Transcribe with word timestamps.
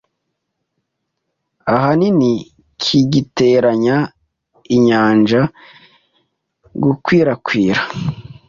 ahaniniki 1.75 2.97
gitera 3.13 3.69
inyanja 4.75 5.41
gukwirakwira 6.83 7.81